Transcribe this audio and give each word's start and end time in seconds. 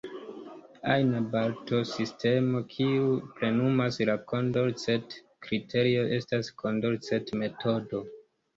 Ajna 0.93 1.19
balotsistemo 1.35 2.61
kiu 2.71 3.11
plenumas 3.37 4.01
la 4.13 4.17
Kondorcet-kriterion 4.33 6.13
estas 6.19 6.53
Kondorcet-metodo. 6.65 8.05